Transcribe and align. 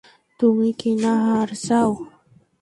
তুমি 0.39 0.69
কি-না 0.79 1.13
হার 1.25 1.49
চাও? 1.65 1.89